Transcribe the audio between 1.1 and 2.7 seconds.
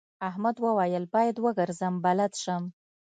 باید وګرځم بلد شم.